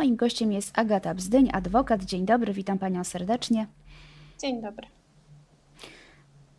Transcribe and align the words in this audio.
Moim 0.00 0.16
gościem 0.16 0.52
jest 0.52 0.78
Agata 0.78 1.14
Bzdyń, 1.14 1.48
adwokat. 1.52 2.04
Dzień 2.04 2.26
dobry, 2.26 2.52
witam 2.52 2.78
panią 2.78 3.04
serdecznie. 3.04 3.66
Dzień 4.38 4.62
dobry. 4.62 4.86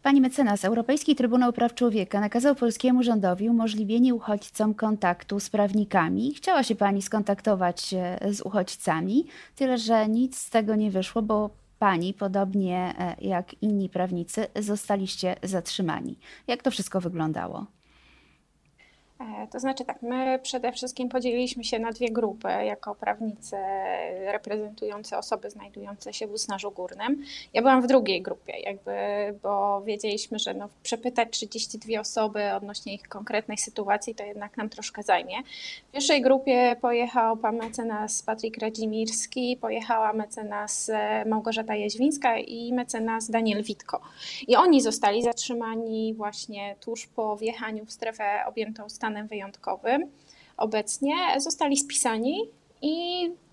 Pani 0.03 0.21
mecenas, 0.21 0.65
Europejski 0.65 1.15
Trybunał 1.15 1.53
Praw 1.53 1.73
Człowieka 1.73 2.19
nakazał 2.19 2.55
polskiemu 2.55 3.03
rządowi 3.03 3.49
umożliwienie 3.49 4.15
uchodźcom 4.15 4.73
kontaktu 4.73 5.39
z 5.39 5.49
prawnikami. 5.49 6.33
Chciała 6.33 6.63
się 6.63 6.75
pani 6.75 7.01
skontaktować 7.01 7.95
z 8.31 8.41
uchodźcami, 8.41 9.25
tyle 9.55 9.77
że 9.77 10.09
nic 10.09 10.37
z 10.37 10.49
tego 10.49 10.75
nie 10.75 10.91
wyszło, 10.91 11.21
bo 11.21 11.49
pani, 11.79 12.13
podobnie 12.13 12.93
e, 12.99 13.15
jak 13.21 13.55
inni 13.61 13.89
prawnicy, 13.89 14.47
zostaliście 14.55 15.35
zatrzymani. 15.43 16.19
Jak 16.47 16.63
to 16.63 16.71
wszystko 16.71 17.01
wyglądało? 17.01 17.65
E, 19.21 19.47
to 19.47 19.59
znaczy 19.59 19.85
tak, 19.85 20.01
my 20.01 20.39
przede 20.43 20.71
wszystkim 20.71 21.09
podzieliliśmy 21.09 21.63
się 21.63 21.79
na 21.79 21.91
dwie 21.91 22.11
grupy 22.11 22.47
jako 22.47 22.95
prawnicy 22.95 23.55
reprezentujące 24.31 25.17
osoby 25.17 25.49
znajdujące 25.49 26.13
się 26.13 26.27
w 26.27 26.31
Usnarzu 26.31 26.71
Górnym. 26.71 27.23
Ja 27.53 27.61
byłam 27.61 27.81
w 27.81 27.87
drugiej 27.87 28.21
grupie, 28.21 28.59
jakby, 28.59 28.91
bo 29.43 29.81
wiedzieliśmy, 29.81 30.39
że 30.39 30.53
no, 30.53 30.69
przepytać 30.83 31.29
32 31.29 31.99
osoby 31.99 32.53
odnośnie 32.53 32.93
ich 32.93 33.07
konkretnej 33.07 33.57
sytuacji 33.57 34.15
to 34.15 34.23
jednak 34.23 34.57
nam 34.57 34.69
troszkę 34.69 35.03
zajmie. 35.03 35.35
W 35.89 35.91
pierwszej 35.91 36.21
grupie 36.21 36.75
pojechał 36.81 37.37
pan 37.37 37.55
mecenas 37.55 38.23
Patryk 38.23 38.57
Radzimirski, 38.57 39.57
pojechała 39.61 40.13
mecenas 40.13 40.91
Małgorzata 41.25 41.75
Jaźwińska 41.75 42.37
i 42.37 42.73
mecenas 42.73 43.29
Daniel 43.29 43.63
Witko. 43.63 44.01
I 44.47 44.55
oni 44.55 44.81
zostali 44.81 45.23
zatrzymani 45.23 46.13
właśnie 46.13 46.75
tuż 46.79 47.07
po 47.07 47.37
wjechaniu 47.37 47.85
w 47.85 47.91
strefę 47.91 48.43
objętą 48.45 48.89
stanem 48.89 49.10
stanem 49.11 49.27
wyjątkowym 49.27 50.01
obecnie, 50.57 51.15
zostali 51.37 51.77
spisani 51.77 52.39
i 52.81 52.93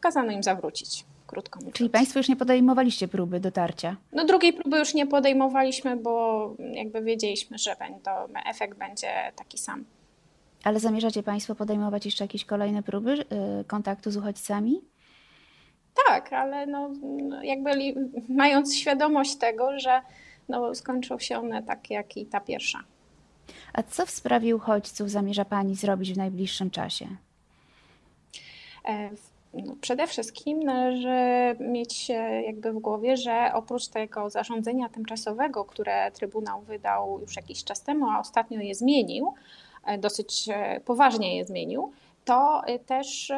kazano 0.00 0.32
im 0.32 0.42
zawrócić. 0.42 1.04
Krótko 1.26 1.58
mówiąc. 1.58 1.76
Czyli 1.76 1.90
Państwo 1.90 2.18
już 2.18 2.28
nie 2.28 2.36
podejmowaliście 2.36 3.08
próby 3.08 3.40
dotarcia? 3.40 3.96
No 4.12 4.24
drugiej 4.24 4.52
próby 4.52 4.78
już 4.78 4.94
nie 4.94 5.06
podejmowaliśmy, 5.06 5.96
bo 5.96 6.54
jakby 6.72 7.02
wiedzieliśmy, 7.02 7.58
że 7.58 7.76
będą, 7.78 8.10
efekt 8.46 8.78
będzie 8.78 9.32
taki 9.36 9.58
sam. 9.58 9.84
Ale 10.64 10.80
zamierzacie 10.80 11.22
Państwo 11.22 11.54
podejmować 11.54 12.04
jeszcze 12.04 12.24
jakieś 12.24 12.44
kolejne 12.44 12.82
próby 12.82 13.12
y, 13.12 13.64
kontaktu 13.64 14.10
z 14.10 14.16
uchodźcami? 14.16 14.80
Tak, 16.06 16.32
ale 16.32 16.66
no, 16.66 16.90
jakby 17.42 17.70
mając 18.28 18.76
świadomość 18.76 19.36
tego, 19.36 19.78
że 19.78 20.00
no, 20.48 20.74
skończą 20.74 21.18
się 21.18 21.38
one 21.38 21.62
tak 21.62 21.90
jak 21.90 22.16
i 22.16 22.26
ta 22.26 22.40
pierwsza. 22.40 22.78
A 23.72 23.82
co 23.82 24.06
w 24.06 24.10
sprawie 24.10 24.56
uchodźców 24.56 25.10
zamierza 25.10 25.44
Pani 25.44 25.74
zrobić 25.74 26.12
w 26.12 26.16
najbliższym 26.16 26.70
czasie? 26.70 27.06
E, 28.88 29.10
no, 29.54 29.76
przede 29.80 30.06
wszystkim 30.06 30.62
należy 30.62 31.56
mieć 31.60 32.08
jakby 32.46 32.72
w 32.72 32.78
głowie, 32.78 33.16
że 33.16 33.50
oprócz 33.54 33.88
tego 33.88 34.30
zarządzenia 34.30 34.88
tymczasowego, 34.88 35.64
które 35.64 36.10
Trybunał 36.10 36.60
wydał 36.60 37.20
już 37.20 37.36
jakiś 37.36 37.64
czas 37.64 37.82
temu, 37.82 38.10
a 38.10 38.20
ostatnio 38.20 38.60
je 38.60 38.74
zmienił, 38.74 39.34
e, 39.86 39.98
dosyć 39.98 40.48
e, 40.48 40.80
poważnie 40.84 41.36
je 41.36 41.46
zmienił, 41.46 41.92
to 42.24 42.62
też 42.86 43.32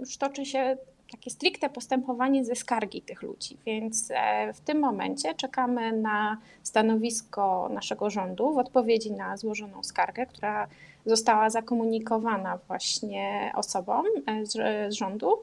już 0.00 0.16
toczy 0.16 0.46
się 0.46 0.76
takie 1.12 1.30
stricte 1.30 1.70
postępowanie 1.70 2.44
ze 2.44 2.54
skargi 2.54 3.02
tych 3.02 3.22
ludzi. 3.22 3.56
Więc 3.66 4.10
e, 4.10 4.52
w 4.52 4.60
tym 4.60 4.78
momencie 4.80 5.34
czekamy 5.34 5.92
na 5.92 6.36
stanowisko 6.62 7.68
naszego 7.72 8.10
rządu 8.10 8.54
w 8.54 8.58
odpowiedzi 8.58 9.12
na 9.12 9.36
złożoną 9.36 9.82
skargę, 9.82 10.26
która 10.26 10.66
została 11.06 11.50
zakomunikowana 11.50 12.58
właśnie 12.68 13.52
osobom 13.54 14.06
e, 14.26 14.46
z, 14.46 14.94
rządu. 14.94 15.38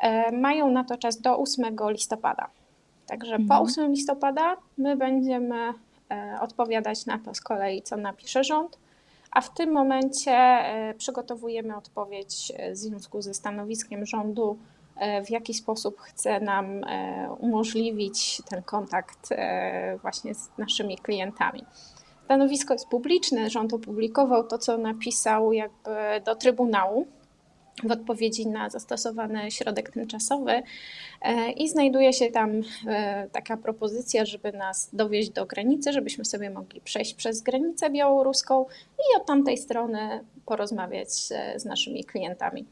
E, 0.00 0.32
mają 0.32 0.70
na 0.70 0.84
to 0.84 0.96
czas 0.96 1.20
do 1.20 1.38
8 1.38 1.76
listopada. 1.88 2.48
Także 3.06 3.34
mhm. 3.34 3.48
po 3.48 3.60
8 3.60 3.90
listopada 3.90 4.56
my 4.78 4.96
będziemy 4.96 5.74
odpowiadać 6.40 7.06
na 7.06 7.18
to 7.18 7.34
z 7.34 7.40
kolei, 7.40 7.82
co 7.82 7.96
napisze 7.96 8.44
rząd, 8.44 8.78
a 9.30 9.40
w 9.40 9.54
tym 9.54 9.72
momencie 9.72 10.64
przygotowujemy 10.98 11.76
odpowiedź 11.76 12.52
w 12.72 12.76
związku 12.76 13.22
ze 13.22 13.34
stanowiskiem 13.34 14.06
rządu 14.06 14.58
E, 14.58 14.73
w 15.26 15.30
jaki 15.30 15.54
sposób 15.54 16.00
chce 16.00 16.40
nam 16.40 16.84
e, 16.84 17.28
umożliwić 17.38 18.42
ten 18.50 18.62
kontakt 18.62 19.32
e, 19.32 19.98
właśnie 20.02 20.34
z 20.34 20.50
naszymi 20.58 20.98
klientami. 20.98 21.64
Stanowisko 22.24 22.74
jest 22.74 22.88
publiczne, 22.88 23.50
rząd 23.50 23.72
opublikował 23.72 24.44
to, 24.44 24.58
co 24.58 24.78
napisał 24.78 25.52
jakby 25.52 25.90
do 26.24 26.36
Trybunału 26.36 27.06
w 27.84 27.90
odpowiedzi 27.90 28.46
na 28.46 28.70
zastosowany 28.70 29.50
środek 29.50 29.90
tymczasowy 29.90 30.62
i 31.56 31.68
znajduje 31.68 32.12
się 32.12 32.30
tam 32.30 32.50
taka 33.32 33.56
propozycja, 33.56 34.24
żeby 34.24 34.52
nas 34.52 34.90
dowieść 34.92 35.30
do 35.30 35.46
granicy, 35.46 35.92
żebyśmy 35.92 36.24
sobie 36.24 36.50
mogli 36.50 36.80
przejść 36.80 37.14
przez 37.14 37.42
granicę 37.42 37.90
białoruską 37.90 38.66
i 38.98 39.20
od 39.20 39.26
tamtej 39.26 39.58
strony 39.58 40.24
porozmawiać 40.46 41.10
z 41.56 41.64
naszymi 41.64 42.04
klientami. 42.04 42.66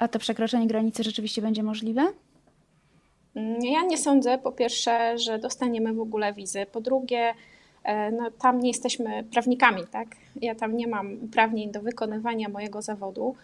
A 0.00 0.08
to 0.08 0.18
przekroczenie 0.18 0.66
granicy 0.66 1.02
rzeczywiście 1.02 1.42
będzie 1.42 1.62
możliwe? 1.62 2.12
Ja 3.60 3.82
nie 3.88 3.98
sądzę, 3.98 4.38
po 4.38 4.52
pierwsze, 4.52 5.18
że 5.18 5.38
dostaniemy 5.38 5.94
w 5.94 6.00
ogóle 6.00 6.32
wizy. 6.34 6.66
Po 6.72 6.80
drugie, 6.80 7.34
e, 7.84 8.10
no, 8.10 8.30
tam 8.30 8.60
nie 8.60 8.68
jesteśmy 8.68 9.24
prawnikami, 9.24 9.82
tak? 9.90 10.08
Ja 10.36 10.54
tam 10.54 10.76
nie 10.76 10.86
mam 10.86 11.24
uprawnień 11.24 11.72
do 11.72 11.80
wykonywania 11.80 12.48
mojego 12.48 12.82
zawodu. 12.82 13.34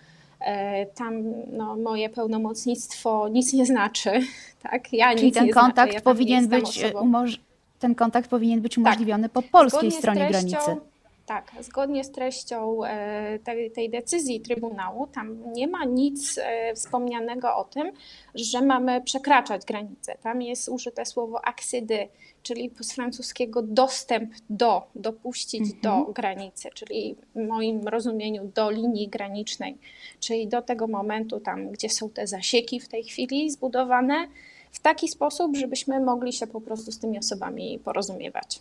E, 0.41 0.87
tam 0.87 1.23
no, 1.53 1.77
moje 1.77 2.09
pełnomocnictwo 2.09 3.29
nic 3.29 3.53
nie 3.53 3.67
znaczy, 3.67 4.11
tak? 4.71 4.93
Ja 4.93 5.15
Czyli 5.15 5.33
ten 5.33 5.51
kontakt 5.51 5.95
ja 5.95 6.01
powinien 6.01 6.49
być 6.49 6.85
umoż- 6.95 7.39
ten 7.79 7.95
kontakt 7.95 8.31
powinien 8.31 8.61
być 8.61 8.75
tak. 8.75 8.85
umożliwiony 8.85 9.29
tak. 9.29 9.33
po 9.33 9.43
polskiej 9.43 9.91
Zgodnie 9.91 9.99
stronie 9.99 10.29
treścią, 10.29 10.49
granicy. 10.49 10.87
Tak, 11.27 11.53
zgodnie 11.61 12.05
z 12.05 12.11
treścią 12.11 12.85
e, 12.85 13.39
tej, 13.39 13.71
tej, 13.71 13.91
decyzji 13.91 14.41
Trybunału, 14.41 15.07
tam 15.07 15.53
nie 15.53 15.69
ma 15.69 15.85
nic 15.85 16.39
e, 16.39 16.75
wspomnianego 16.75 17.57
o 17.57 17.65
tym, 17.65 17.93
że 18.35 18.63
mamy 18.63 19.01
przekraczać 19.01 19.65
granicę. 19.65 20.19
Tam 20.23 20.43
jest 20.43 20.69
użyte 20.69 21.07
słowo 21.07 21.41
accéder, 21.49 22.09
czyli 22.43 22.71
z 22.81 22.93
francuskiego 22.93 23.63
dostęp 23.63 24.35
do, 24.51 24.87
dopuścić 24.95 25.61
mhm. 25.61 25.81
do 25.83 26.13
granicy, 26.13 26.69
czyli 26.75 27.17
w 27.35 27.47
moim 27.47 27.89
rozumieniu 27.89 28.51
do 28.55 28.71
linii 28.71 29.09
granicznej, 29.09 29.79
czyli 30.21 30.49
do 30.49 30.63
tego 30.63 30.87
momentu 30.87 31.41
tam, 31.41 31.71
gdzie 31.71 31.89
są 31.89 32.11
te 32.11 32.27
zasieki 32.27 32.81
w 32.81 32.89
tej 32.89 33.05
chwili 33.05 33.51
zbudowane, 33.51 34.29
w 34.73 34.81
taki 34.81 35.09
sposób, 35.09 35.57
żebyśmy 35.57 36.01
mogli 36.01 36.33
się 36.33 36.47
po 36.47 36.61
prostu 36.61 36.93
z 36.93 36.99
tymi 36.99 37.19
osobami 37.19 37.79
porozumiewać. 37.79 38.61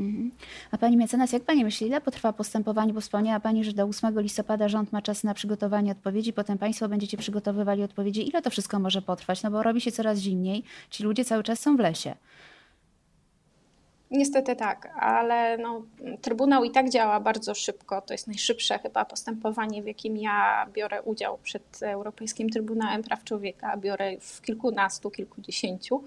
Mhm. 0.00 0.30
A 0.70 0.78
Pani 0.78 0.96
mecenas, 0.96 1.32
jak 1.32 1.42
Pani 1.42 1.64
myśli, 1.64 1.86
ile 1.86 2.00
potrwa 2.00 2.32
postępowanie? 2.32 2.92
Bo 2.92 3.00
wspomniała 3.00 3.40
Pani, 3.40 3.64
że 3.64 3.72
do 3.72 3.84
8 3.84 4.20
listopada 4.20 4.68
rząd 4.68 4.92
ma 4.92 5.02
czas 5.02 5.24
na 5.24 5.34
przygotowanie 5.34 5.92
odpowiedzi, 5.92 6.32
potem 6.32 6.58
Państwo 6.58 6.88
będziecie 6.88 7.16
przygotowywali 7.16 7.82
odpowiedzi. 7.82 8.28
Ile 8.28 8.42
to 8.42 8.50
wszystko 8.50 8.78
może 8.78 9.02
potrwać? 9.02 9.42
No 9.42 9.50
bo 9.50 9.62
robi 9.62 9.80
się 9.80 9.92
coraz 9.92 10.18
zimniej, 10.18 10.62
ci 10.90 11.02
ludzie 11.02 11.24
cały 11.24 11.42
czas 11.42 11.60
są 11.60 11.76
w 11.76 11.80
lesie. 11.80 12.14
Niestety 14.10 14.56
tak, 14.56 14.92
ale 15.00 15.58
no, 15.58 15.82
Trybunał 16.20 16.64
i 16.64 16.70
tak 16.70 16.90
działa 16.90 17.20
bardzo 17.20 17.54
szybko. 17.54 18.02
To 18.02 18.14
jest 18.14 18.26
najszybsze 18.26 18.78
chyba 18.78 19.04
postępowanie, 19.04 19.82
w 19.82 19.86
jakim 19.86 20.16
ja 20.16 20.66
biorę 20.72 21.02
udział 21.02 21.38
przed 21.42 21.82
Europejskim 21.82 22.50
Trybunałem 22.50 23.02
Praw 23.02 23.24
Człowieka. 23.24 23.76
Biorę 23.76 24.12
w 24.20 24.42
kilkunastu, 24.42 25.10
kilkudziesięciu. 25.10 26.04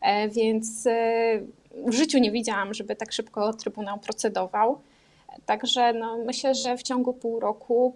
E, 0.00 0.28
więc 0.28 0.86
e, 0.86 1.40
w 1.86 1.92
życiu 1.92 2.18
nie 2.18 2.30
widziałam, 2.30 2.74
żeby 2.74 2.96
tak 2.96 3.12
szybko 3.12 3.52
Trybunał 3.52 3.98
procedował. 3.98 4.80
Także 5.46 5.92
no, 5.92 6.18
myślę, 6.26 6.54
że 6.54 6.76
w 6.76 6.82
ciągu 6.82 7.12
pół 7.12 7.40
roku 7.40 7.94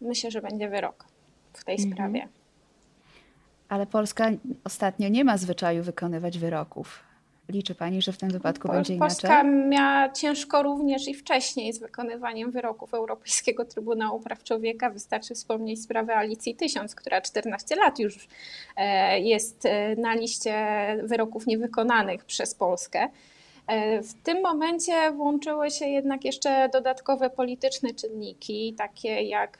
myślę, 0.00 0.30
że 0.30 0.42
będzie 0.42 0.68
wyrok 0.68 1.04
w 1.52 1.64
tej 1.64 1.74
mhm. 1.74 1.92
sprawie. 1.92 2.28
Ale 3.68 3.86
Polska 3.86 4.30
ostatnio 4.64 5.08
nie 5.08 5.24
ma 5.24 5.36
zwyczaju 5.36 5.82
wykonywać 5.82 6.38
wyroków. 6.38 7.07
Liczy 7.48 7.74
Pani, 7.74 8.02
że 8.02 8.12
w 8.12 8.18
tym 8.18 8.30
wypadku 8.30 8.68
będzie 8.68 8.94
inaczej? 8.94 9.16
Polska 9.16 9.42
miała 9.42 10.12
ciężko 10.12 10.62
również 10.62 11.08
i 11.08 11.14
wcześniej 11.14 11.72
z 11.72 11.78
wykonywaniem 11.78 12.50
wyroków 12.50 12.94
Europejskiego 12.94 13.64
Trybunału 13.64 14.20
Praw 14.20 14.44
Człowieka. 14.44 14.90
Wystarczy 14.90 15.34
wspomnieć 15.34 15.82
sprawę 15.82 16.16
Alicji 16.16 16.54
Tysiąc, 16.54 16.94
która 16.94 17.20
14 17.20 17.76
lat 17.76 17.98
już 17.98 18.28
e, 18.76 19.20
jest 19.20 19.66
e, 19.66 19.96
na 19.96 20.14
liście 20.14 20.54
wyroków 21.02 21.46
niewykonanych 21.46 22.24
przez 22.24 22.54
Polskę. 22.54 23.08
E, 23.66 24.02
w 24.02 24.14
tym 24.14 24.42
momencie 24.42 25.12
włączyły 25.12 25.70
się 25.70 25.86
jednak 25.86 26.24
jeszcze 26.24 26.68
dodatkowe 26.72 27.30
polityczne 27.30 27.94
czynniki, 27.94 28.74
takie 28.78 29.22
jak 29.22 29.58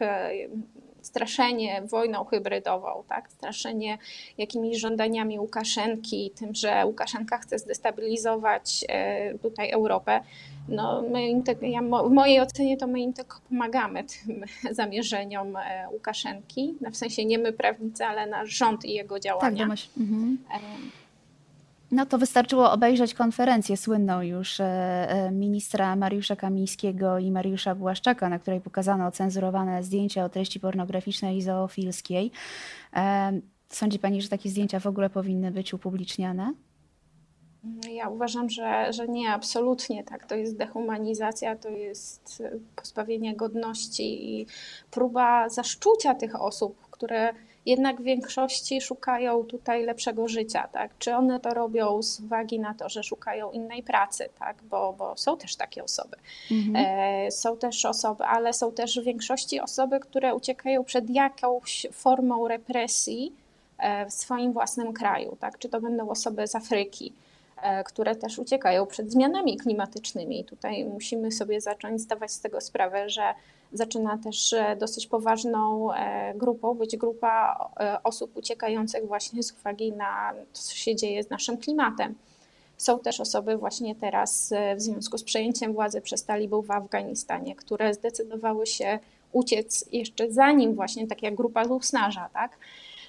straszenie 1.18 1.82
wojną 1.82 2.24
hybrydową, 2.24 3.02
tak? 3.08 3.30
straszenie 3.30 3.98
jakimiś 4.38 4.78
żądaniami 4.80 5.38
Łukaszenki, 5.38 6.30
tym, 6.30 6.54
że 6.54 6.86
Łukaszenka 6.86 7.38
chce 7.38 7.58
zdestabilizować 7.58 8.84
e, 8.88 9.38
tutaj 9.38 9.70
Europę. 9.70 10.20
no 10.68 11.02
my 11.02 11.28
im 11.28 11.42
te, 11.42 11.68
ja, 11.68 11.80
w 11.82 12.10
mojej 12.10 12.40
ocenie 12.40 12.76
to 12.76 12.86
my 12.86 13.00
im 13.00 13.12
tylko 13.12 13.40
pomagamy 13.48 14.04
tym 14.04 14.44
zamierzeniom 14.80 15.58
Łukaszenki, 15.92 16.74
no 16.80 16.90
w 16.90 16.96
sensie 16.96 17.24
nie 17.24 17.38
my 17.38 17.52
prawnicy, 17.52 18.04
ale 18.04 18.26
nasz 18.26 18.50
rząd 18.50 18.84
i 18.84 18.94
jego 18.94 19.20
działania. 19.20 19.68
Tak, 19.68 19.78
mhm. 19.98 20.38
No 21.90 22.06
to 22.06 22.18
wystarczyło 22.18 22.72
obejrzeć 22.72 23.14
konferencję 23.14 23.76
słynną 23.76 24.22
już 24.22 24.60
e, 24.60 24.64
e, 24.64 25.30
ministra 25.30 25.96
Mariusza 25.96 26.36
Kamińskiego 26.36 27.18
i 27.18 27.30
Mariusza 27.30 27.74
Błaszczaka, 27.74 28.28
na 28.28 28.38
której 28.38 28.60
pokazano 28.60 29.10
cenzurowane 29.10 29.82
zdjęcia 29.82 30.24
o 30.24 30.28
treści 30.28 30.60
pornograficznej 30.60 31.36
i 31.36 31.42
zoofilskiej. 31.42 32.30
E, 32.96 33.40
sądzi 33.68 33.98
Pani, 33.98 34.22
że 34.22 34.28
takie 34.28 34.48
zdjęcia 34.48 34.80
w 34.80 34.86
ogóle 34.86 35.10
powinny 35.10 35.50
być 35.50 35.74
upubliczniane? 35.74 36.52
Ja 37.90 38.08
uważam, 38.08 38.50
że, 38.50 38.92
że 38.92 39.08
nie, 39.08 39.30
absolutnie 39.30 40.04
tak. 40.04 40.26
To 40.26 40.34
jest 40.34 40.56
dehumanizacja, 40.56 41.56
to 41.56 41.68
jest 41.68 42.42
pozbawienie 42.76 43.36
godności 43.36 44.40
i 44.40 44.46
próba 44.90 45.48
zaszczucia 45.48 46.14
tych 46.14 46.40
osób, 46.40 46.90
które 46.90 47.34
jednak 47.66 48.00
w 48.00 48.04
większości 48.04 48.80
szukają 48.80 49.44
tutaj 49.44 49.84
lepszego 49.84 50.28
życia, 50.28 50.68
tak? 50.72 50.90
Czy 50.98 51.14
one 51.14 51.40
to 51.40 51.54
robią 51.54 52.02
z 52.02 52.20
uwagi 52.20 52.60
na 52.60 52.74
to, 52.74 52.88
że 52.88 53.02
szukają 53.02 53.50
innej 53.50 53.82
pracy, 53.82 54.28
tak? 54.38 54.56
Bo, 54.62 54.94
bo 54.98 55.16
są 55.16 55.36
też 55.36 55.56
takie 55.56 55.84
osoby. 55.84 56.16
Mhm. 56.50 56.76
E, 56.76 57.30
są 57.30 57.56
też 57.56 57.84
osoby, 57.84 58.24
ale 58.24 58.52
są 58.52 58.72
też 58.72 59.00
w 59.00 59.04
większości 59.04 59.60
osoby, 59.60 60.00
które 60.00 60.34
uciekają 60.34 60.84
przed 60.84 61.10
jakąś 61.10 61.86
formą 61.92 62.48
represji 62.48 63.32
e, 63.78 64.06
w 64.06 64.12
swoim 64.12 64.52
własnym 64.52 64.92
kraju, 64.92 65.36
tak? 65.40 65.58
Czy 65.58 65.68
to 65.68 65.80
będą 65.80 66.08
osoby 66.08 66.46
z 66.46 66.54
Afryki, 66.54 67.12
które 67.84 68.16
też 68.16 68.38
uciekają 68.38 68.86
przed 68.86 69.12
zmianami 69.12 69.56
klimatycznymi. 69.56 70.44
Tutaj 70.44 70.84
musimy 70.84 71.32
sobie 71.32 71.60
zacząć 71.60 72.00
zdawać 72.00 72.32
z 72.32 72.40
tego 72.40 72.60
sprawę, 72.60 73.10
że 73.10 73.34
zaczyna 73.72 74.18
też 74.18 74.52
e, 74.52 74.76
dosyć 74.76 75.06
poważną 75.06 75.92
e, 75.92 76.34
grupą 76.34 76.74
być 76.74 76.96
grupa 76.96 77.68
e, 77.80 78.02
osób 78.02 78.36
uciekających 78.36 79.06
właśnie 79.06 79.42
z 79.42 79.52
uwagi 79.52 79.92
na 79.92 80.32
to, 80.52 80.60
co 80.62 80.74
się 80.74 80.96
dzieje 80.96 81.22
z 81.22 81.30
naszym 81.30 81.58
klimatem. 81.58 82.14
Są 82.76 82.98
też 82.98 83.20
osoby 83.20 83.56
właśnie 83.56 83.94
teraz 83.94 84.52
w 84.76 84.80
związku 84.80 85.18
z 85.18 85.24
przejęciem 85.24 85.72
władzy 85.72 86.00
przez 86.00 86.24
talibów 86.24 86.66
w 86.66 86.70
Afganistanie, 86.70 87.56
które 87.56 87.94
zdecydowały 87.94 88.66
się 88.66 88.98
uciec 89.32 89.84
jeszcze 89.92 90.32
zanim 90.32 90.74
właśnie 90.74 91.06
tak 91.06 91.22
jak 91.22 91.34
grupa 91.34 91.62
Lusnarza, 91.62 92.28
tak? 92.32 92.58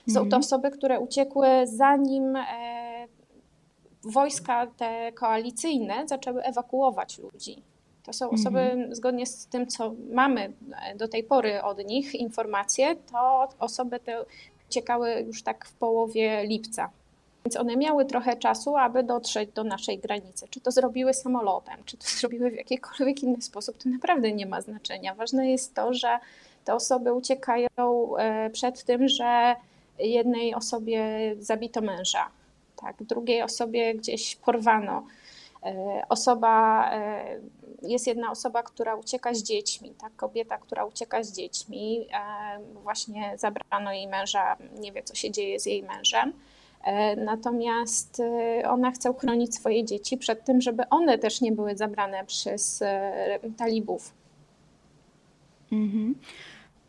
Są 0.07 0.13
to 0.13 0.21
mhm. 0.21 0.39
osoby, 0.39 0.71
które 0.71 0.99
uciekły 0.99 1.47
zanim 1.65 2.37
wojska 4.03 4.67
te 4.67 5.11
koalicyjne 5.11 6.07
zaczęły 6.07 6.43
ewakuować 6.43 7.17
ludzi. 7.17 7.61
To 8.03 8.13
są 8.13 8.29
osoby, 8.29 8.59
mhm. 8.59 8.95
zgodnie 8.95 9.25
z 9.25 9.45
tym, 9.45 9.67
co 9.67 9.93
mamy 10.11 10.53
do 10.95 11.07
tej 11.07 11.23
pory 11.23 11.63
od 11.63 11.85
nich 11.85 12.15
informacje, 12.15 12.95
to 12.95 13.47
osoby 13.59 13.99
te 13.99 14.25
uciekały 14.69 15.23
już 15.27 15.43
tak 15.43 15.65
w 15.65 15.73
połowie 15.73 16.43
lipca. 16.43 16.89
Więc 17.45 17.57
one 17.57 17.77
miały 17.77 18.05
trochę 18.05 18.37
czasu, 18.37 18.77
aby 18.77 19.03
dotrzeć 19.03 19.49
do 19.51 19.63
naszej 19.63 19.99
granicy. 19.99 20.47
Czy 20.49 20.61
to 20.61 20.71
zrobiły 20.71 21.13
samolotem, 21.13 21.75
czy 21.85 21.97
to 21.97 22.05
zrobiły 22.19 22.51
w 22.51 22.55
jakikolwiek 22.55 23.23
inny 23.23 23.41
sposób, 23.41 23.77
to 23.77 23.89
naprawdę 23.89 24.31
nie 24.31 24.45
ma 24.45 24.61
znaczenia. 24.61 25.15
Ważne 25.15 25.51
jest 25.51 25.75
to, 25.75 25.93
że 25.93 26.19
te 26.65 26.73
osoby 26.73 27.13
uciekają 27.13 27.67
e, 28.17 28.49
przed 28.49 28.83
tym, 28.83 29.07
że 29.07 29.55
jednej 29.99 30.55
osobie 30.55 31.05
zabito 31.39 31.81
męża, 31.81 32.29
tak, 32.81 33.03
drugiej 33.03 33.43
osobie 33.43 33.95
gdzieś 33.95 34.35
porwano 34.35 35.03
E, 35.63 36.03
osoba, 36.09 36.85
e, 36.91 37.39
jest 37.81 38.07
jedna 38.07 38.31
osoba, 38.31 38.63
która 38.63 38.95
ucieka 38.95 39.33
z 39.33 39.43
dziećmi, 39.43 39.93
tak? 40.01 40.15
kobieta, 40.15 40.57
która 40.57 40.85
ucieka 40.85 41.23
z 41.23 41.31
dziećmi, 41.31 42.07
e, 42.13 42.81
właśnie 42.83 43.33
zabrano 43.37 43.93
jej 43.93 44.07
męża, 44.07 44.57
nie 44.79 44.91
wie 44.91 45.03
co 45.03 45.15
się 45.15 45.31
dzieje 45.31 45.59
z 45.59 45.65
jej 45.65 45.83
mężem. 45.83 46.33
Natomiast 47.17 48.21
ona 48.67 48.91
chce 48.91 49.13
chronić 49.13 49.55
swoje 49.55 49.85
dzieci 49.85 50.17
przed 50.17 50.45
tym, 50.45 50.61
żeby 50.61 50.83
one 50.89 51.17
też 51.17 51.41
nie 51.41 51.51
były 51.51 51.77
zabrane 51.77 52.25
przez 52.25 52.83
talibów. 53.57 54.13
Mhm. 55.71 56.15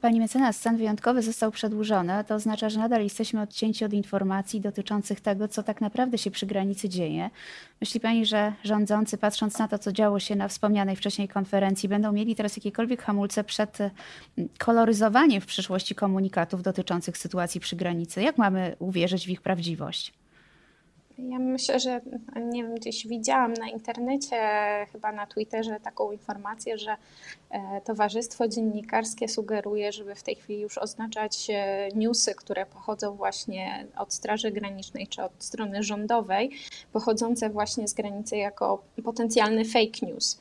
Pani 0.00 0.20
mecenas, 0.20 0.56
stan 0.56 0.76
wyjątkowy 0.76 1.22
został 1.22 1.50
przedłużony. 1.50 2.24
To 2.24 2.34
oznacza, 2.34 2.70
że 2.70 2.80
nadal 2.80 3.02
jesteśmy 3.02 3.40
odcięci 3.40 3.84
od 3.84 3.92
informacji 3.92 4.60
dotyczących 4.60 5.20
tego, 5.20 5.48
co 5.48 5.62
tak 5.62 5.80
naprawdę 5.80 6.18
się 6.18 6.30
przy 6.30 6.46
granicy 6.46 6.88
dzieje. 6.88 7.30
Myśli 7.80 8.00
Pani, 8.00 8.26
że 8.26 8.52
rządzący, 8.64 9.18
patrząc 9.18 9.58
na 9.58 9.68
to, 9.68 9.78
co 9.78 9.92
działo 9.92 10.20
się 10.20 10.36
na 10.36 10.48
wspomnianej 10.48 10.96
wcześniej 10.96 11.28
konferencji, 11.28 11.88
będą 11.88 12.12
mieli 12.12 12.34
teraz 12.34 12.56
jakiekolwiek 12.56 13.02
hamulce 13.02 13.44
przed 13.44 13.78
mm, 13.80 13.90
koloryzowaniem 14.58 15.40
w 15.40 15.46
przyszłości 15.46 15.94
komunikatów 15.94 16.62
dotyczących 16.62 17.18
sytuacji 17.18 17.60
przy 17.60 17.76
granicy? 17.76 18.22
Jak 18.22 18.38
mamy 18.38 18.76
uwierzyć 18.78 19.26
w 19.26 19.28
ich 19.28 19.42
prawdziwość? 19.42 20.19
Ja 21.28 21.38
myślę, 21.38 21.80
że 21.80 22.00
nie 22.36 22.62
wiem, 22.62 22.74
gdzieś 22.74 23.06
widziałam 23.06 23.52
na 23.52 23.68
internecie, 23.68 24.36
chyba 24.92 25.12
na 25.12 25.26
Twitterze 25.26 25.80
taką 25.80 26.12
informację, 26.12 26.78
że 26.78 26.96
e, 27.50 27.80
Towarzystwo 27.80 28.48
Dziennikarskie 28.48 29.28
sugeruje, 29.28 29.92
żeby 29.92 30.14
w 30.14 30.22
tej 30.22 30.34
chwili 30.34 30.60
już 30.60 30.78
oznaczać 30.78 31.46
e, 31.50 31.88
newsy, 31.94 32.34
które 32.34 32.66
pochodzą 32.66 33.16
właśnie 33.16 33.86
od 33.96 34.12
Straży 34.14 34.50
Granicznej 34.50 35.06
czy 35.06 35.22
od 35.22 35.32
strony 35.38 35.82
rządowej, 35.82 36.50
pochodzące 36.92 37.50
właśnie 37.50 37.88
z 37.88 37.94
granicy 37.94 38.36
jako 38.36 38.82
potencjalny 39.04 39.64
fake 39.64 40.06
news. 40.06 40.40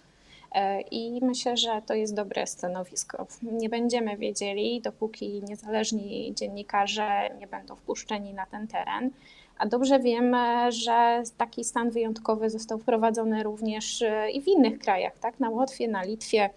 E, 0.51 0.81
I 0.81 1.19
myślę, 1.25 1.57
że 1.57 1.81
to 1.85 1.93
jest 1.93 2.15
dobre 2.15 2.47
stanowisko. 2.47 3.27
Nie 3.41 3.69
będziemy 3.69 4.17
wiedzieli, 4.17 4.81
dopóki 4.81 5.43
niezależni 5.49 6.33
dziennikarze 6.35 7.29
nie 7.39 7.47
będą 7.47 7.75
wpuszczeni 7.75 8.33
na 8.33 8.45
ten 8.45 8.67
teren. 8.67 9.11
A 9.59 9.65
dobrze 9.65 10.00
wiemy, 10.00 10.71
że 10.71 11.23
taki 11.38 11.63
stan 11.63 11.89
wyjątkowy 11.89 12.50
został 12.50 12.79
wprowadzony 12.79 13.44
również 13.44 14.01
e, 14.01 14.31
i 14.31 14.41
w 14.41 14.47
innych 14.47 14.79
krajach, 14.79 15.13
tak? 15.19 15.39
na 15.39 15.50
Łotwie, 15.50 15.88
na 15.88 16.03
Litwie. 16.03 16.50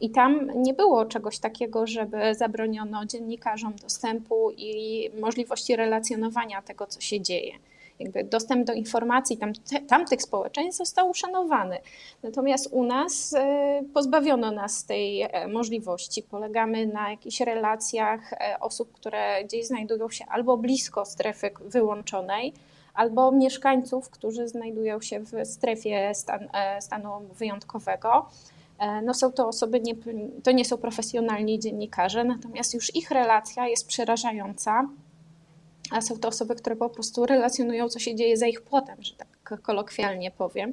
I 0.00 0.10
tam 0.10 0.50
nie 0.56 0.74
było 0.74 1.06
czegoś 1.06 1.38
takiego, 1.38 1.86
żeby 1.86 2.34
zabroniono 2.34 3.06
dziennikarzom 3.06 3.72
dostępu 3.82 4.50
i 4.56 5.10
możliwości 5.20 5.76
relacjonowania 5.76 6.62
tego, 6.62 6.86
co 6.86 7.00
się 7.00 7.20
dzieje 7.20 7.52
jakby 8.02 8.24
dostęp 8.24 8.66
do 8.66 8.72
informacji 8.72 9.36
tam, 9.36 9.52
tamtych 9.88 10.22
społeczeństw 10.22 10.78
został 10.78 11.10
uszanowany. 11.10 11.78
Natomiast 12.22 12.68
u 12.72 12.84
nas 12.84 13.34
e, 13.34 13.82
pozbawiono 13.94 14.50
nas 14.50 14.84
tej 14.84 15.22
e, 15.22 15.48
możliwości. 15.48 16.22
Polegamy 16.22 16.86
na 16.86 17.10
jakichś 17.10 17.40
relacjach 17.40 18.32
e, 18.32 18.56
osób, 18.60 18.92
które 18.92 19.44
gdzieś 19.44 19.66
znajdują 19.66 20.10
się 20.10 20.24
albo 20.28 20.56
blisko 20.56 21.04
strefy 21.04 21.50
wyłączonej, 21.60 22.52
albo 22.94 23.32
mieszkańców, 23.32 24.10
którzy 24.10 24.48
znajdują 24.48 25.00
się 25.00 25.20
w 25.20 25.46
strefie 25.46 26.14
stan, 26.14 26.48
stanu 26.80 27.08
wyjątkowego. 27.38 28.28
No 29.02 29.14
są 29.14 29.32
to 29.32 29.48
osoby, 29.48 29.80
nie, 29.80 29.94
to 30.42 30.52
nie 30.52 30.64
są 30.64 30.76
profesjonalni 30.76 31.58
dziennikarze, 31.58 32.24
natomiast 32.24 32.74
już 32.74 32.96
ich 32.96 33.10
relacja 33.10 33.68
jest 33.68 33.86
przerażająca 33.86 34.88
a 35.92 36.00
są 36.00 36.18
to 36.18 36.28
osoby, 36.28 36.54
które 36.54 36.76
po 36.76 36.88
prostu 36.88 37.26
relacjonują, 37.26 37.88
co 37.88 37.98
się 37.98 38.14
dzieje 38.14 38.36
za 38.36 38.46
ich 38.46 38.62
płotem, 38.62 38.96
że 39.00 39.14
tak 39.14 39.62
kolokwialnie 39.62 40.30
powiem. 40.30 40.72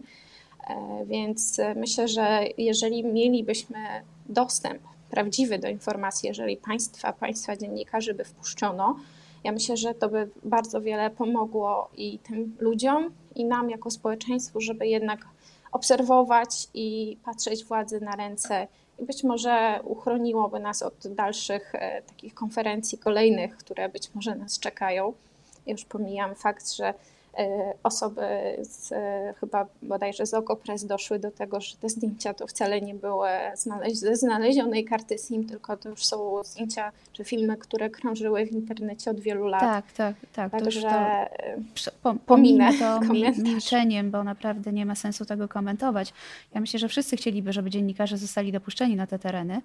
E, 0.70 1.06
więc 1.06 1.62
myślę, 1.76 2.08
że 2.08 2.40
jeżeli 2.58 3.04
mielibyśmy 3.04 3.80
dostęp 4.26 4.82
prawdziwy 5.10 5.60
do 5.60 5.68
informacji, 5.68 6.28
jeżeli 6.28 6.58
państwa, 6.58 7.14
państwa 7.14 7.58
dziennikarzy 7.58 8.14
by 8.14 8.24
wpuszczono, 8.24 8.96
ja 9.44 9.52
myślę, 9.52 9.78
że 9.78 9.94
to 9.94 10.10
by 10.10 10.30
bardzo 10.44 10.82
wiele 10.82 11.10
pomogło 11.10 11.90
i 11.98 12.20
tym 12.20 12.56
ludziom, 12.60 13.12
i 13.36 13.46
nam 13.46 13.70
jako 13.70 13.92
społeczeństwu, 13.92 14.62
żeby 14.62 14.88
jednak 14.88 15.28
obserwować 15.72 16.68
i 16.74 17.18
patrzeć 17.26 17.66
władzy 17.66 18.02
na 18.02 18.16
ręce 18.16 18.68
i 19.00 19.06
być 19.06 19.24
może 19.24 19.80
uchroniłoby 19.84 20.60
nas 20.60 20.82
od 20.82 21.08
dalszych 21.08 21.76
e, 21.76 22.02
takich 22.02 22.34
konferencji 22.34 22.98
kolejnych, 22.98 23.58
które 23.58 23.90
być 23.90 24.14
może 24.16 24.36
nas 24.36 24.60
czekają. 24.60 25.14
Już 25.68 25.86
pomijam 25.86 26.36
fakt, 26.36 26.72
że 26.72 26.94
osoby 27.84 28.22
z, 28.62 28.92
e, 28.92 29.34
chyba 29.40 29.66
bodajże 29.82 30.26
z 30.26 30.34
Okopres 30.34 30.86
doszły 30.86 31.20
do 31.20 31.32
tego, 31.32 31.62
że 31.62 31.78
te 31.78 31.90
zdjęcia 31.90 32.34
to 32.34 32.48
wcale 32.48 32.82
nie 32.82 32.96
były 32.96 33.30
ze 33.94 34.16
znalezionej 34.16 34.86
karty 34.86 35.18
SIM, 35.18 35.46
tylko 35.46 35.78
to 35.78 35.90
już 35.90 36.06
są 36.06 36.44
zdjęcia 36.44 36.92
czy 37.14 37.24
filmy, 37.24 37.58
które 37.58 37.90
krążyły 37.90 38.46
w 38.46 38.52
internecie 38.52 39.12
od 39.12 39.20
wielu 39.20 39.48
lat. 39.48 39.62
Tak, 39.62 39.92
tak, 39.92 40.16
tak. 40.34 40.52
Także 40.52 40.90
to, 41.86 41.92
to 42.04 42.16
pominę 42.26 42.74
to 42.80 43.00
milczeniem, 43.44 44.12
bo 44.12 44.24
naprawdę 44.24 44.72
nie 44.72 44.86
ma 44.86 44.96
sensu 44.96 45.26
tego 45.26 45.48
komentować. 45.48 46.14
Ja 46.54 46.62
myślę, 46.62 46.80
że 46.80 46.88
wszyscy 46.88 47.18
chcieliby, 47.18 47.54
żeby 47.54 47.70
dziennikarze 47.70 48.18
zostali 48.18 48.52
dopuszczeni 48.52 48.96
na 48.96 49.08
te 49.08 49.20
tereny, 49.20 49.62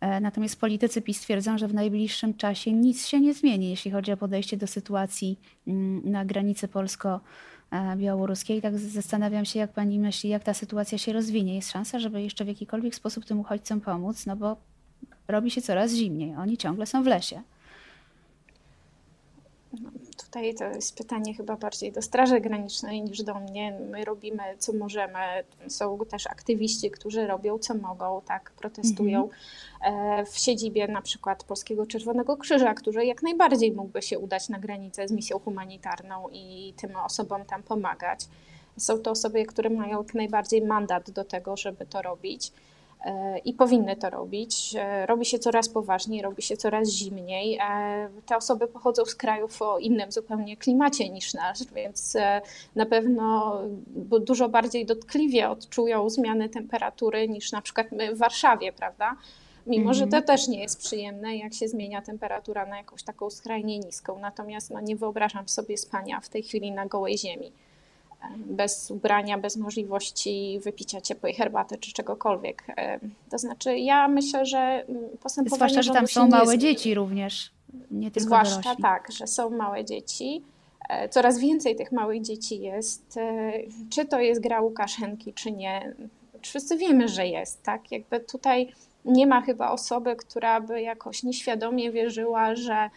e, 0.00 0.20
natomiast 0.20 0.60
politycy 0.60 1.02
PiS 1.02 1.20
twierdzą, 1.20 1.58
że 1.58 1.68
w 1.68 1.74
najbliższym 1.74 2.34
czasie 2.34 2.72
nic 2.72 3.06
się 3.06 3.20
nie 3.20 3.34
zmieni, 3.34 3.70
jeśli 3.70 3.90
chodzi 3.90 4.12
o 4.12 4.16
podejście 4.16 4.56
do 4.56 4.66
sytuacji 4.66 5.38
mm, 5.66 6.10
na 6.10 6.24
granicy 6.24 6.68
polsko 6.68 7.13
francusko-białoruskiej. 7.70 8.62
Tak 8.62 8.78
zastanawiam 8.78 9.44
się, 9.44 9.58
jak 9.58 9.72
pani 9.72 9.98
myśli, 9.98 10.30
jak 10.30 10.44
ta 10.44 10.54
sytuacja 10.54 10.98
się 10.98 11.12
rozwinie. 11.12 11.54
Jest 11.54 11.70
szansa, 11.70 11.98
żeby 11.98 12.22
jeszcze 12.22 12.44
w 12.44 12.48
jakikolwiek 12.48 12.94
sposób 12.94 13.24
tym 13.24 13.40
uchodźcom 13.40 13.80
pomóc, 13.80 14.26
no 14.26 14.36
bo 14.36 14.56
robi 15.28 15.50
się 15.50 15.62
coraz 15.62 15.92
zimniej. 15.92 16.36
Oni 16.36 16.56
ciągle 16.56 16.86
są 16.86 17.02
w 17.02 17.06
lesie. 17.06 17.42
Tutaj 20.34 20.54
to 20.54 20.64
jest 20.64 20.96
pytanie 20.96 21.34
chyba 21.34 21.56
bardziej 21.56 21.92
do 21.92 22.02
Straży 22.02 22.40
Granicznej 22.40 23.02
niż 23.02 23.22
do 23.22 23.34
mnie. 23.34 23.78
My 23.90 24.04
robimy 24.04 24.42
co 24.58 24.72
możemy. 24.72 25.18
Są 25.68 25.98
też 25.98 26.26
aktywiści, 26.26 26.90
którzy 26.90 27.26
robią 27.26 27.58
co 27.58 27.74
mogą, 27.74 28.20
tak, 28.26 28.50
protestują 28.50 29.28
mhm. 29.84 30.26
w 30.26 30.38
siedzibie 30.38 30.88
na 30.88 31.02
przykład 31.02 31.44
Polskiego 31.44 31.86
Czerwonego 31.86 32.36
Krzyża, 32.36 32.74
który 32.74 33.06
jak 33.06 33.22
najbardziej 33.22 33.72
mógłby 33.72 34.02
się 34.02 34.18
udać 34.18 34.48
na 34.48 34.58
granicę 34.58 35.08
z 35.08 35.12
misją 35.12 35.38
humanitarną 35.38 36.28
i 36.32 36.74
tym 36.76 36.96
osobom 36.96 37.44
tam 37.44 37.62
pomagać. 37.62 38.28
Są 38.78 38.98
to 38.98 39.10
osoby, 39.10 39.44
które 39.44 39.70
mają 39.70 40.02
jak 40.02 40.14
najbardziej 40.14 40.62
mandat 40.62 41.10
do 41.10 41.24
tego, 41.24 41.56
żeby 41.56 41.86
to 41.86 42.02
robić 42.02 42.52
i 43.44 43.54
powinny 43.54 43.96
to 43.96 44.10
robić. 44.10 44.74
E, 44.78 45.06
robi 45.06 45.24
się 45.24 45.38
coraz 45.38 45.68
poważniej, 45.68 46.22
robi 46.22 46.42
się 46.42 46.56
coraz 46.56 46.88
zimniej. 46.88 47.58
E, 47.62 48.08
te 48.26 48.36
osoby 48.36 48.66
pochodzą 48.66 49.04
z 49.04 49.14
krajów 49.14 49.62
o 49.62 49.78
innym 49.78 50.12
zupełnie 50.12 50.56
klimacie 50.56 51.08
niż 51.08 51.34
nasz, 51.34 51.64
więc 51.74 52.16
e, 52.16 52.42
na 52.74 52.86
pewno 52.86 53.58
dużo 54.20 54.48
bardziej 54.48 54.86
dotkliwie 54.86 55.50
odczują 55.50 56.10
zmiany 56.10 56.48
temperatury 56.48 57.28
niż 57.28 57.52
na 57.52 57.62
przykład 57.62 57.92
my 57.92 58.14
w 58.14 58.18
Warszawie, 58.18 58.72
prawda? 58.72 59.16
Mimo, 59.66 59.94
że 59.94 60.00
to 60.00 60.16
mhm. 60.16 60.24
też 60.24 60.48
nie 60.48 60.60
jest 60.60 60.78
przyjemne, 60.78 61.36
jak 61.36 61.54
się 61.54 61.68
zmienia 61.68 62.02
temperatura 62.02 62.66
na 62.66 62.76
jakąś 62.76 63.02
taką 63.02 63.30
skrajnie 63.30 63.78
niską. 63.78 64.18
Natomiast 64.18 64.70
no, 64.70 64.80
nie 64.80 64.96
wyobrażam 64.96 65.48
sobie 65.48 65.78
spania 65.78 66.20
w 66.20 66.28
tej 66.28 66.42
chwili 66.42 66.72
na 66.72 66.86
gołej 66.86 67.18
ziemi 67.18 67.52
bez 68.36 68.90
ubrania, 68.90 69.38
bez 69.38 69.56
możliwości 69.56 70.60
wypicia 70.62 71.00
ciepłej 71.00 71.34
herbaty 71.34 71.78
czy 71.78 71.92
czegokolwiek. 71.92 72.62
E, 72.76 73.00
to 73.30 73.38
znaczy, 73.38 73.78
ja 73.78 74.08
myślę, 74.08 74.46
że 74.46 74.84
postępowanie. 75.20 75.56
Zwłaszcza, 75.56 75.82
że 75.82 75.92
tam 75.92 76.06
są 76.06 76.28
małe 76.28 76.58
dzieci 76.58 76.94
również. 76.94 77.50
Nie 77.90 78.10
tylko 78.10 78.26
Zwłaszcza 78.26 78.60
dorośli. 78.60 78.82
tak, 78.82 79.12
że 79.12 79.26
są 79.26 79.50
małe 79.50 79.84
dzieci. 79.84 80.42
E, 80.88 81.08
coraz 81.08 81.38
więcej 81.38 81.76
tych 81.76 81.92
małych 81.92 82.22
dzieci 82.22 82.60
jest. 82.60 83.16
E, 83.16 83.52
czy 83.90 84.04
to 84.04 84.20
jest 84.20 84.40
gra 84.40 84.60
Łukaszenki, 84.60 85.32
czy 85.32 85.52
nie? 85.52 85.94
Wszyscy 86.42 86.76
wiemy, 86.76 87.08
że 87.08 87.26
jest, 87.26 87.62
tak? 87.62 87.92
Jakby 87.92 88.20
tutaj 88.20 88.72
nie 89.04 89.26
ma 89.26 89.40
chyba 89.40 89.70
osoby, 89.70 90.16
która 90.16 90.60
by 90.60 90.82
jakoś 90.82 91.22
nieświadomie 91.22 91.92
wierzyła, 91.92 92.54
że 92.54 92.90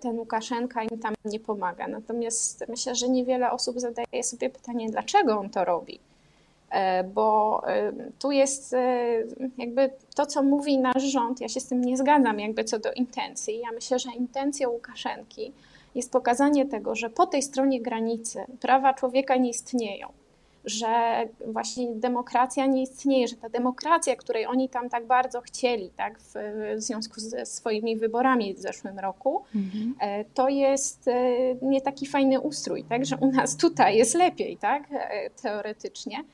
ten 0.00 0.18
Łukaszenka 0.18 0.82
im 0.82 0.98
tam 0.98 1.14
nie 1.24 1.40
pomaga. 1.40 1.88
Natomiast 1.88 2.64
myślę, 2.68 2.94
że 2.94 3.08
niewiele 3.08 3.50
osób 3.50 3.80
zadaje 3.80 4.22
sobie 4.22 4.50
pytanie, 4.50 4.90
dlaczego 4.90 5.38
on 5.38 5.50
to 5.50 5.64
robi. 5.64 6.00
E, 6.70 7.04
bo 7.04 7.62
e, 7.68 7.92
tu 8.18 8.30
jest 8.30 8.74
jakby 9.58 9.90
to, 10.14 10.26
co 10.26 10.42
mówi 10.42 10.78
nasz 10.78 11.02
rząd, 11.02 11.40
ja 11.40 11.48
się 11.48 11.60
z 11.60 11.66
tym 11.66 11.84
nie 11.84 11.96
zgadzam, 11.96 12.40
jakby 12.40 12.64
co 12.64 12.78
do 12.78 12.92
intencji. 12.92 13.58
Ja 13.58 13.72
myślę, 13.72 13.98
że 13.98 14.10
intencją 14.12 14.70
Łukaszenki 14.70 15.52
jest 15.94 16.12
pokazanie 16.12 16.66
tego, 16.66 16.94
że 16.94 17.10
po 17.10 17.26
tej 17.26 17.42
stronie 17.42 17.80
granicy 17.80 18.44
prawa 18.60 18.94
człowieka 18.94 19.36
nie 19.36 19.50
istnieją 19.50 20.08
że 20.64 20.88
właśnie 21.46 21.94
demokracja 21.94 22.66
nie 22.66 22.82
istnieje, 22.82 23.28
że 23.28 23.36
ta 23.36 23.48
demokracja, 23.48 24.16
której 24.16 24.46
oni 24.46 24.68
tam 24.68 24.90
tak 24.90 25.06
bardzo 25.06 25.40
chcieli, 25.40 25.90
tak, 25.96 26.18
w, 26.18 26.34
w 26.76 26.82
związku 26.82 27.20
ze 27.20 27.46
swoimi 27.46 27.96
wyborami 27.96 28.54
w 28.54 28.58
zeszłym 28.58 28.98
roku, 28.98 29.42
mhm. 29.56 29.94
E, 30.00 30.24
to 30.24 30.48
jest 30.48 31.08
e, 31.08 31.14
nie 31.62 31.80
taki 31.80 32.06
fajny 32.06 32.40
ustrój, 32.40 32.84
tak, 32.84 33.06
że 33.06 33.16
u 33.16 33.32
nas 33.32 33.56
tutaj 33.56 33.96
jest 33.96 34.14
lepiej, 34.14 34.56
tak, 34.56 34.82
e, 34.92 35.30
teoretycznie. 35.42 36.24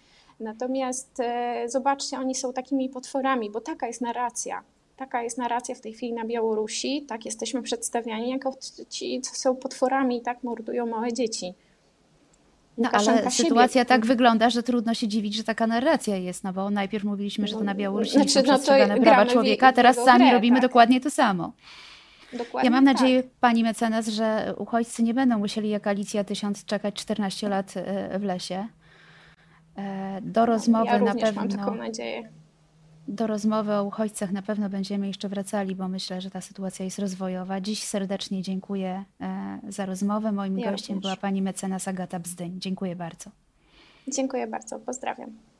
Natomiast 0.41 1.19
zobaczcie, 1.67 2.19
oni 2.19 2.35
są 2.35 2.53
takimi 2.53 2.89
potworami, 2.89 3.51
bo 3.51 3.61
taka 3.61 3.87
jest 3.87 4.01
narracja. 4.01 4.63
Taka 4.97 5.23
jest 5.23 5.39
narracja 5.39 5.75
w 5.75 5.81
tej 5.81 5.93
chwili 5.93 6.13
na 6.13 6.25
Białorusi, 6.25 7.03
tak 7.09 7.25
jesteśmy 7.25 7.63
przedstawiani 7.63 8.31
jako 8.31 8.55
ci, 8.89 9.21
co 9.21 9.35
są 9.35 9.57
potworami, 9.57 10.23
tak 10.23 10.43
mordują 10.43 10.87
małe 10.87 11.13
dzieci. 11.13 11.55
No 12.79 12.91
ale 12.93 13.31
sytuacja 13.31 13.85
tak 13.85 14.07
wygląda, 14.07 14.51
że 14.51 14.63
trudno 14.63 14.95
się 14.95 15.09
dziwić, 15.09 15.35
że 15.35 15.45
taka 15.45 15.67
narracja 15.67 16.17
jest, 16.17 16.45
no 16.45 16.53
bo 16.53 16.71
najpierw 16.71 17.05
mówiliśmy, 17.05 17.47
że 17.47 17.55
to 17.55 17.65
na 17.65 17.73
no, 17.73 17.79
Białorusi 17.79 18.13
znaczy, 18.13 18.31
są 18.31 18.41
no 18.41 18.45
przestrzegane 18.45 19.01
prawa 19.01 19.27
człowieka, 19.27 19.69
a 19.69 19.73
teraz 19.73 19.97
sami 19.97 20.25
grę, 20.25 20.33
robimy 20.33 20.57
tak. 20.57 20.69
dokładnie 20.69 21.01
to 21.01 21.11
samo. 21.11 21.53
Dokładnie 22.33 22.67
ja 22.67 22.71
mam 22.71 22.85
nadzieję, 22.85 23.23
tak. 23.23 23.33
pani 23.41 23.63
mecenas, 23.63 24.09
że 24.09 24.55
uchodźcy 24.59 25.03
nie 25.03 25.15
będą 25.15 25.39
musieli 25.39 25.69
jak 25.69 25.87
Alicja 25.87 26.25
Tysiąc 26.25 26.65
czekać 26.65 26.95
14 26.95 27.49
lat 27.49 27.75
e, 27.77 28.19
w 28.19 28.23
lesie. 28.23 28.67
E, 29.77 30.19
do 30.23 30.47
rozmowy 30.47 30.87
ja 30.87 30.99
na 30.99 31.15
pewno. 31.15 31.41
Mam 31.41 31.49
taką 31.49 31.75
nadzieję 31.75 32.29
do 33.09 33.27
rozmowy 33.27 33.75
o 33.75 33.85
uchodźcach 33.85 34.33
na 34.33 34.43
pewno 34.43 34.69
będziemy 34.71 35.07
jeszcze 35.07 35.29
wracali, 35.29 35.75
bo 35.75 35.89
myślę, 35.89 36.21
że 36.21 36.31
ta 36.31 36.41
sytuacja 36.41 36.85
jest 36.85 36.99
rozwojowa. 36.99 37.61
Dziś 37.61 37.83
serdecznie 37.83 38.43
dziękuję 38.43 39.05
e, 39.21 39.59
za 39.69 39.87
rozmowę. 39.87 40.33
Moim 40.33 40.59
ja 40.59 40.71
gościem 40.71 40.95
również. 40.95 41.03
była 41.03 41.17
pani 41.17 41.43
mecenas 41.43 41.89
Agata 41.89 42.19
Bzdyń. 42.19 42.61
Dziękuję 42.61 42.97
bardzo. 42.97 43.31
Dziękuję 44.09 44.47
bardzo. 44.47 44.79
Pozdrawiam. 44.79 45.56